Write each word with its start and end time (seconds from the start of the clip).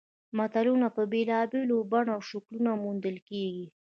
متلونه 0.37 0.87
په 0.95 1.01
بېلابېلو 1.11 1.77
بڼو 1.91 2.11
او 2.15 2.21
شکلونو 2.29 2.71
موندل 2.83 3.17
کیږي 3.29 3.65